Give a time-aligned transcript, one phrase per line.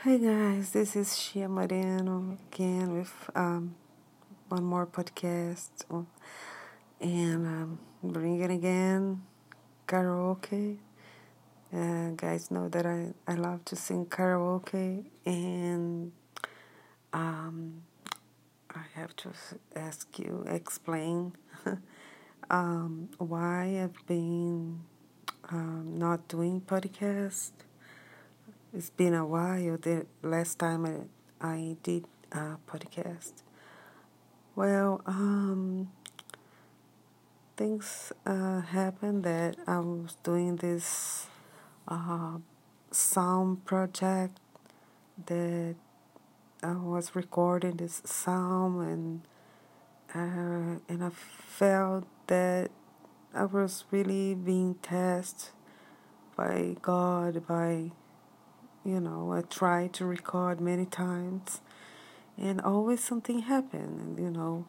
[0.00, 3.74] Hey guys, this is Shia Moreno again with um,
[4.50, 5.70] one more podcast.
[7.00, 9.22] And um, bringing again.
[9.88, 10.76] Karaoke.
[11.74, 15.06] Uh, guys know that I, I love to sing karaoke.
[15.24, 16.12] And
[17.14, 17.80] um,
[18.74, 19.30] I have to
[19.74, 21.32] ask you, explain
[22.50, 24.80] um, why I've been
[25.50, 27.52] um, not doing podcast
[28.74, 29.76] it's been a while.
[29.76, 33.32] The last time I, I did a podcast.
[34.54, 35.90] Well, um,
[37.56, 41.26] things uh, happened that I was doing this
[41.88, 42.38] uh,
[42.90, 44.38] sound project
[45.26, 45.76] that
[46.62, 49.20] I was recording this sound and
[50.14, 52.70] uh, and I felt that
[53.34, 55.50] I was really being tested
[56.36, 57.90] by God by
[58.86, 61.60] you know, I tried to record many times
[62.38, 64.18] and always something happened.
[64.18, 64.66] You know,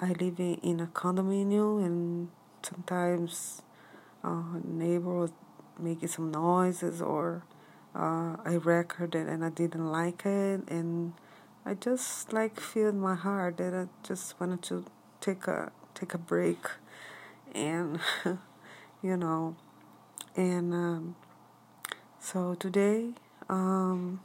[0.00, 2.28] I live in, in a condominium and
[2.62, 3.62] sometimes
[4.24, 5.32] uh, neighbor was
[5.78, 7.44] making some noises or
[7.94, 11.12] uh, I recorded and I didn't like it and
[11.66, 14.86] I just like feel in my heart that I just wanted to
[15.20, 16.66] take a take a break
[17.54, 18.00] and
[19.02, 19.56] you know
[20.36, 21.16] and um,
[22.18, 23.12] so today
[23.50, 24.20] um,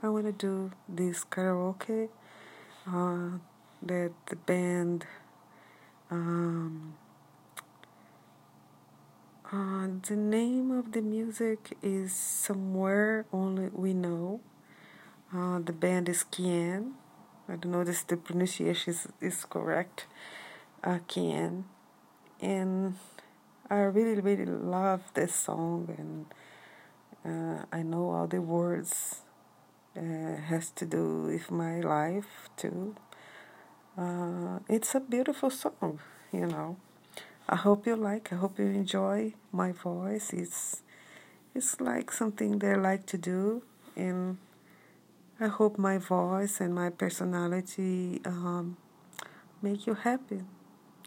[0.00, 2.08] I want to do this karaoke
[2.86, 3.38] uh,
[3.82, 5.04] that the band
[6.10, 6.94] um,
[9.52, 14.40] uh, the name of the music is Somewhere Only We Know.
[15.34, 16.92] Uh, the band is Kian.
[17.48, 20.06] I don't know if the pronunciation is, is correct.
[20.84, 21.64] Uh, Kian.
[22.40, 22.96] And
[23.70, 26.26] I really, really love this song and
[27.24, 29.22] uh, I know all the words
[29.96, 32.94] uh, has to do with my life too.
[33.96, 35.98] Uh, it's a beautiful song,
[36.32, 36.76] you know.
[37.48, 38.32] I hope you like.
[38.32, 40.32] I hope you enjoy my voice.
[40.32, 40.82] It's
[41.54, 43.62] it's like something they like to do,
[43.96, 44.38] and
[45.40, 48.76] I hope my voice and my personality um,
[49.62, 50.42] make you happy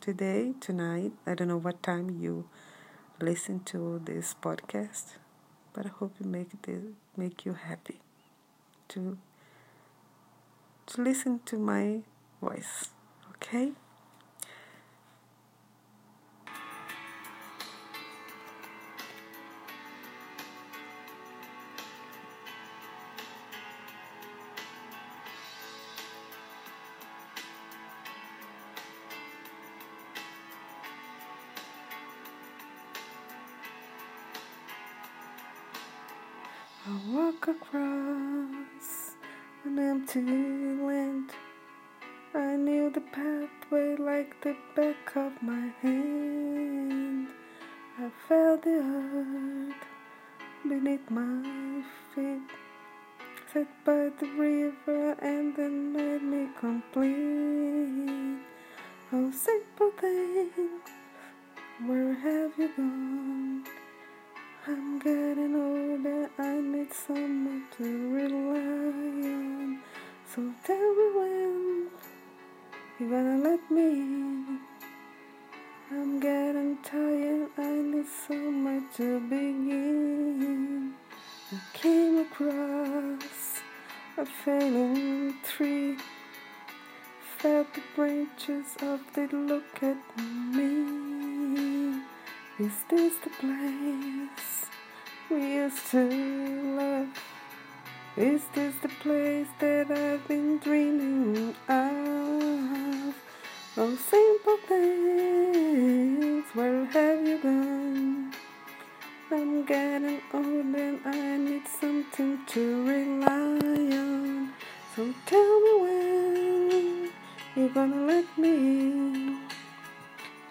[0.01, 1.13] today, tonight.
[1.25, 2.49] I don't know what time you
[3.21, 5.20] listen to this podcast
[5.73, 6.81] but I hope you make it
[7.17, 7.99] make you happy
[8.89, 9.17] to
[10.87, 12.01] to listen to my
[12.41, 12.89] voice.
[13.35, 13.71] Okay?
[36.83, 39.11] I walk across
[39.65, 41.29] an empty land.
[42.33, 47.27] I knew the pathway like the back of my hand.
[47.99, 49.75] I felt the earth
[50.67, 51.83] beneath my
[52.15, 52.49] feet,
[53.53, 58.39] set by the river, and then made me complete.
[59.13, 60.49] Oh, simple thing,
[61.85, 63.65] where have you gone?
[64.67, 65.70] I'm getting need
[67.07, 68.59] someone to rely
[69.29, 69.79] on.
[70.33, 71.89] So tell me when
[72.99, 74.59] you're gonna let me in.
[75.89, 80.93] I'm getting tired, I need somewhere to begin.
[81.51, 83.61] I came across
[84.17, 85.97] a fallen tree,
[87.37, 89.97] felt the branches of the look at
[90.55, 92.01] me.
[92.59, 94.60] Is this the place?
[95.31, 96.03] We used to
[96.75, 97.07] love.
[98.17, 103.15] Is this the place that I've been dreaming of?
[103.77, 108.33] Oh, simple things, where have you gone?
[109.31, 114.53] I'm getting old and I need something to rely on.
[114.95, 117.09] So tell me when
[117.55, 119.50] you're gonna let me.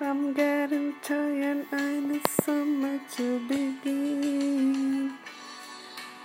[0.02, 5.12] I'm getting tired, I need somewhere to begin.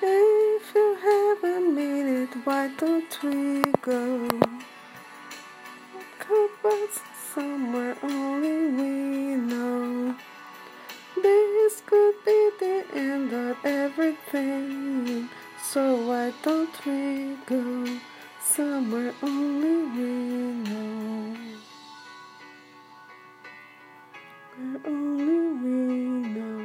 [0.02, 4.30] If you have a minute, why don't we go?
[6.20, 7.02] Cause
[7.34, 10.16] somewhere only we know.
[11.22, 15.28] This could be the end of everything.
[15.62, 18.00] So why don't we go
[18.42, 20.10] somewhere only we
[20.64, 21.55] know?
[24.86, 25.74] Only we
[26.36, 26.56] know.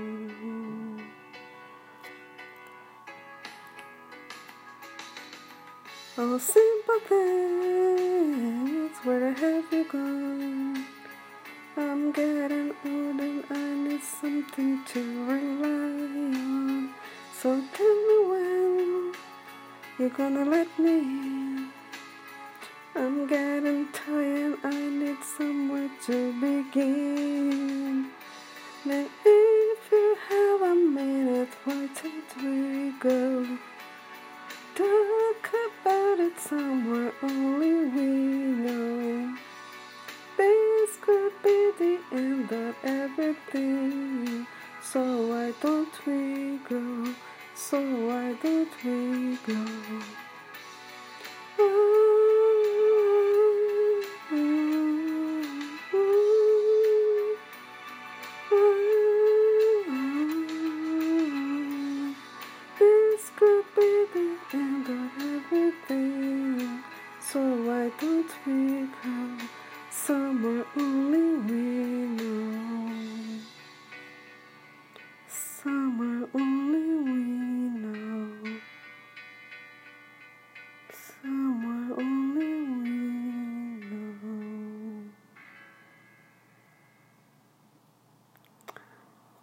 [6.19, 10.85] Oh, simple things, where have you gone?
[11.77, 16.91] I'm getting old and I need something to rely on.
[17.41, 19.15] So tell me when
[19.99, 21.71] you're gonna let me in.
[22.95, 27.40] I'm getting tired, I need somewhere to begin.
[28.85, 29.05] Now,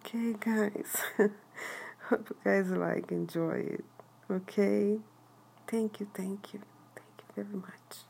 [0.07, 1.04] Okay, guys.
[2.09, 3.83] Hope you guys like, enjoy it.
[4.31, 5.00] Okay?
[5.68, 6.62] Thank you, thank you,
[6.95, 8.06] thank you very much.